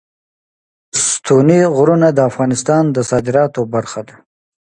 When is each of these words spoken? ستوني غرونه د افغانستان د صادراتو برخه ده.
ستوني 1.07 1.61
غرونه 1.75 2.07
د 2.13 2.19
افغانستان 2.29 2.83
د 2.95 2.97
صادراتو 3.09 3.61
برخه 3.73 4.01
ده. 4.07 4.15